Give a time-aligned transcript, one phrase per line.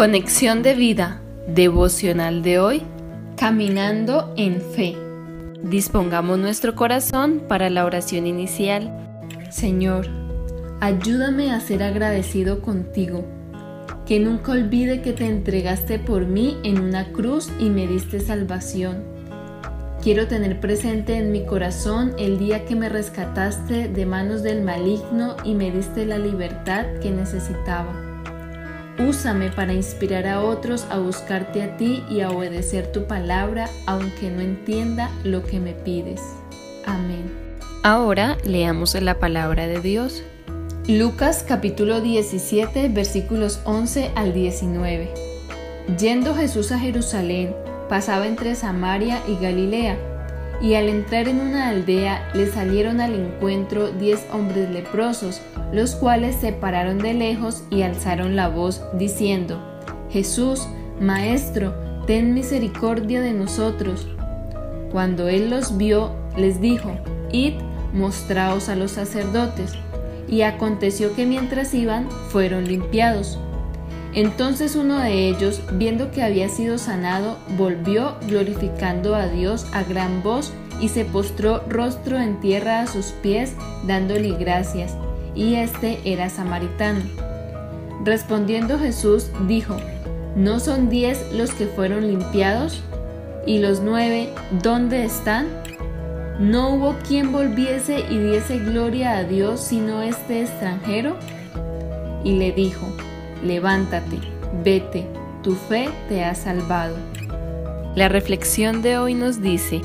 [0.00, 2.82] Conexión de vida devocional de hoy,
[3.36, 4.96] caminando en fe.
[5.62, 8.90] Dispongamos nuestro corazón para la oración inicial.
[9.50, 10.06] Señor,
[10.80, 13.26] ayúdame a ser agradecido contigo,
[14.06, 19.04] que nunca olvide que te entregaste por mí en una cruz y me diste salvación.
[20.02, 25.36] Quiero tener presente en mi corazón el día que me rescataste de manos del maligno
[25.44, 28.09] y me diste la libertad que necesitaba.
[29.08, 34.30] Úsame para inspirar a otros a buscarte a ti y a obedecer tu palabra aunque
[34.30, 36.20] no entienda lo que me pides.
[36.84, 37.32] Amén.
[37.82, 40.22] Ahora leamos la palabra de Dios.
[40.86, 45.08] Lucas capítulo 17 versículos 11 al 19.
[45.98, 47.54] Yendo Jesús a Jerusalén,
[47.88, 49.96] pasaba entre Samaria y Galilea,
[50.60, 55.40] y al entrar en una aldea le salieron al encuentro diez hombres leprosos,
[55.72, 59.58] los cuales se pararon de lejos y alzaron la voz, diciendo,
[60.10, 60.68] Jesús,
[61.00, 61.74] Maestro,
[62.06, 64.06] ten misericordia de nosotros.
[64.92, 66.90] Cuando él los vio, les dijo,
[67.32, 67.54] Id,
[67.92, 69.72] mostraos a los sacerdotes.
[70.28, 73.38] Y aconteció que mientras iban, fueron limpiados.
[74.12, 80.22] Entonces uno de ellos, viendo que había sido sanado, volvió glorificando a Dios a gran
[80.22, 83.52] voz y se postró rostro en tierra a sus pies,
[83.86, 84.96] dándole gracias,
[85.34, 87.02] y este era samaritano.
[88.04, 89.76] Respondiendo Jesús, dijo,
[90.34, 92.82] ¿No son diez los que fueron limpiados?
[93.46, 94.30] ¿Y los nueve
[94.62, 95.48] dónde están?
[96.38, 101.16] ¿No hubo quien volviese y diese gloria a Dios sino este extranjero?
[102.24, 102.86] Y le dijo,
[103.42, 104.18] levántate,
[104.64, 105.06] vete,
[105.42, 106.96] tu fe te ha salvado.
[107.94, 109.80] La reflexión de hoy nos dice,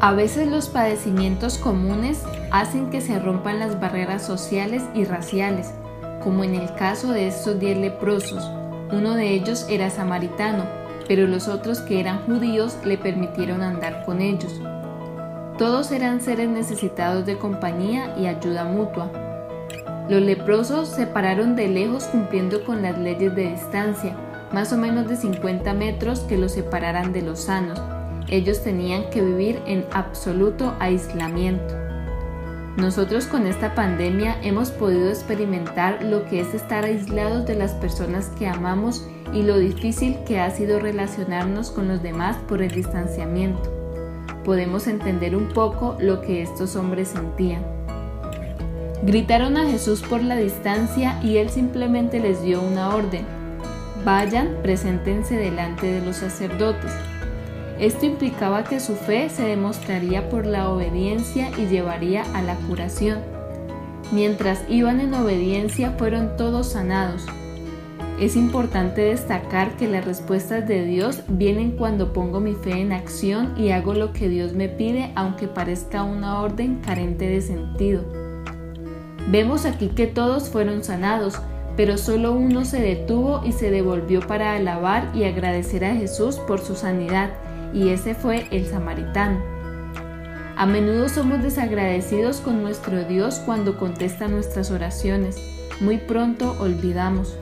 [0.00, 5.72] a veces los padecimientos comunes hacen que se rompan las barreras sociales y raciales,
[6.22, 8.50] como en el caso de estos diez leprosos.
[8.92, 10.64] Uno de ellos era samaritano,
[11.08, 14.60] pero los otros que eran judíos le permitieron andar con ellos.
[15.56, 19.10] Todos eran seres necesitados de compañía y ayuda mutua,
[20.08, 24.16] los leprosos se pararon de lejos cumpliendo con las leyes de distancia,
[24.52, 27.80] más o menos de 50 metros que los separaran de los sanos.
[28.28, 31.74] Ellos tenían que vivir en absoluto aislamiento.
[32.76, 38.28] Nosotros con esta pandemia hemos podido experimentar lo que es estar aislados de las personas
[38.38, 43.72] que amamos y lo difícil que ha sido relacionarnos con los demás por el distanciamiento.
[44.44, 47.64] Podemos entender un poco lo que estos hombres sentían.
[49.02, 53.26] Gritaron a Jesús por la distancia y él simplemente les dio una orden.
[54.04, 56.92] Vayan, preséntense delante de los sacerdotes.
[57.78, 63.18] Esto implicaba que su fe se demostraría por la obediencia y llevaría a la curación.
[64.12, 67.26] Mientras iban en obediencia fueron todos sanados.
[68.18, 73.52] Es importante destacar que las respuestas de Dios vienen cuando pongo mi fe en acción
[73.58, 78.25] y hago lo que Dios me pide aunque parezca una orden carente de sentido.
[79.28, 81.34] Vemos aquí que todos fueron sanados,
[81.76, 86.60] pero solo uno se detuvo y se devolvió para alabar y agradecer a Jesús por
[86.60, 87.30] su sanidad,
[87.74, 89.40] y ese fue el samaritano.
[90.56, 95.36] A menudo somos desagradecidos con nuestro Dios cuando contesta nuestras oraciones.
[95.80, 97.36] Muy pronto olvidamos.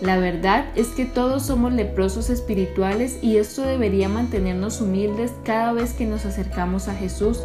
[0.00, 5.92] La verdad es que todos somos leprosos espirituales y esto debería mantenernos humildes cada vez
[5.92, 7.38] que nos acercamos a Jesús